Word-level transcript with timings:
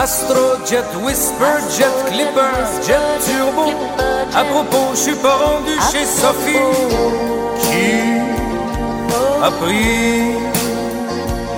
Astro, 0.00 0.64
Jet 0.64 0.86
Whisper, 1.02 1.58
Jet 1.76 1.92
Clipper, 2.06 2.54
Jet 2.86 3.02
Turbo. 3.26 3.72
À 4.32 4.44
propos, 4.44 4.94
je 4.94 4.96
suis 4.96 5.16
pas 5.16 5.34
rendu 5.34 5.72
chez 5.90 6.04
Sophie 6.04 6.52
qui 7.60 7.98
a 9.42 9.50
pris 9.50 10.36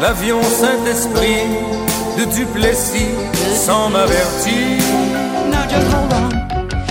l'avion 0.01 0.43
Saint-Esprit 0.43 1.49
de 2.19 2.25
Duplessis 2.35 3.15
sans 3.55 3.91
m'avertir. 3.91 4.85
Now 5.51 5.66
just 5.69 5.87
hold 5.93 6.11
on, 6.15 6.30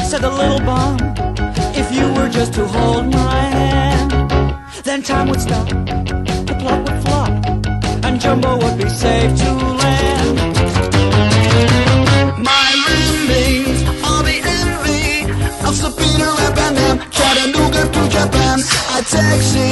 said 0.08 0.22
the 0.22 0.30
little 0.30 0.60
bomb. 0.60 0.98
If 1.74 1.92
you 1.92 2.14
were 2.14 2.30
just 2.30 2.54
to 2.54 2.68
hold 2.68 3.12
my 3.12 3.40
hand, 3.58 4.14
then 4.84 5.02
time 5.02 5.30
would 5.30 5.42
stop, 5.42 5.68
the 5.68 6.56
plot 6.60 6.80
would 6.86 7.02
flop, 7.04 7.30
and 8.06 8.22
Jumbo 8.22 8.56
would 8.58 8.78
be 8.78 8.88
safe 8.88 9.36
to 9.36 9.59
taxi 19.20 19.70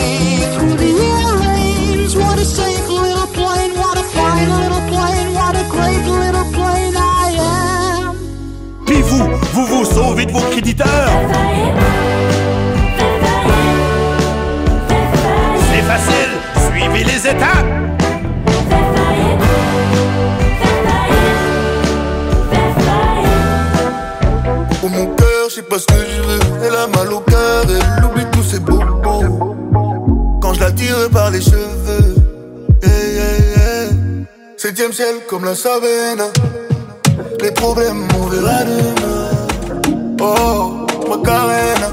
through 0.53 0.75
the 0.83 0.91
airwaves. 1.15 2.13
What 2.21 2.37
a 2.39 2.45
safe 2.59 2.87
little 2.89 3.29
plane, 3.37 3.73
what 3.81 3.97
a 4.03 4.05
fine 4.17 4.49
little 4.61 4.83
plane, 4.91 5.27
what 5.39 5.55
a 5.63 5.65
great 5.75 6.03
little 6.21 6.47
plane 6.57 6.95
I 6.95 7.29
am. 7.39 8.15
Puis 8.85 9.01
vous, 9.09 9.23
vous 9.53 9.65
vous 9.71 9.85
sauvez 9.85 10.25
de 10.25 10.31
vos 10.31 10.47
créditeurs. 10.51 11.11
Je 25.49 25.55
sais 25.55 25.61
pas 25.61 25.79
ce 25.79 25.85
que 25.85 25.93
je 25.93 26.21
veux. 26.21 26.39
Elle 26.63 26.75
a 26.75 26.87
mal 26.87 27.11
au 27.13 27.19
cœur, 27.21 27.63
elle 27.69 28.05
oublie 28.05 28.25
tous 28.31 28.43
ses 28.43 28.59
bobos. 28.59 29.55
Quand 30.41 30.53
je 30.53 30.59
la 30.59 30.71
tire 30.71 31.09
par 31.11 31.31
les 31.31 31.41
cheveux. 31.41 32.15
Yeah. 32.83 33.89
Septième 34.57 34.91
ciel 34.91 35.15
comme 35.29 35.45
la 35.45 35.55
savane. 35.55 36.31
Les 37.41 37.51
problèmes, 37.51 38.07
on 38.19 38.25
verra 38.27 38.63
demain. 38.63 40.17
Oh, 40.19 40.85
Macarena. 41.09 41.89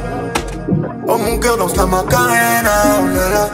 Oh, 1.06 1.18
mon 1.18 1.39
cœur 1.39 1.56
danse 1.56 1.77
la 1.77 1.86
Macarena. 1.86 2.70
Oh 3.00 3.06
là 3.14 3.28
là. 3.30 3.50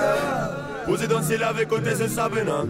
Posez 0.87 1.07
danser 1.07 1.37
la 1.37 1.49
avec 1.49 1.69
côté, 1.69 1.91
c'est 1.97 2.09
Sabina. 2.09 2.65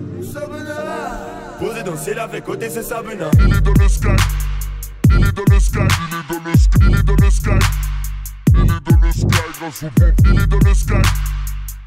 Posez 1.59 1.83
danser 1.83 2.15
la 2.15 2.25
avec 2.25 2.44
côté, 2.44 2.69
c'est 2.70 2.83
Sabina. 2.83 3.31
Il 3.39 3.55
est 3.55 3.61
dans 3.61 3.72
le 3.78 3.89
sky. 3.89 4.09
Il 9.62 10.41
est 10.41 10.47
dans 10.47 10.58
le 10.58 10.75
sky. 10.75 10.94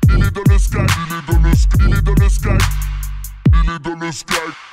Il 0.07 0.23
est 0.23 0.29
dans 0.29 0.43
le 0.47 0.59
sky. 0.59 0.77
Il 0.77 1.13
est 1.15 1.25
dans 1.25 1.41
le 1.41 1.55
sky. 1.55 1.77
Il 1.79 1.95
est 1.95 2.01
dans 2.03 2.13
le 2.13 2.29
sky. 2.29 2.49
Il 3.63 3.71
est 3.71 3.79
dans 3.79 3.95
le 3.95 4.11
sky. 4.11 4.72